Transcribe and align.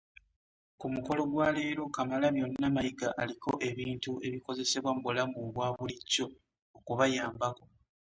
Ku 0.79 0.85
mukolo 0.93 1.21
gwa 1.31 1.47
leero, 1.55 1.83
Kamalabyonna 1.95 2.67
Mayiga 2.75 3.09
aliko 3.21 3.51
ebintu 3.69 4.11
ebikozesebwa 4.27 4.91
mu 4.95 5.01
bulamu 5.07 5.39
bwa 5.53 5.67
bulijjo 5.75 6.25
okubayambako. 6.77 7.65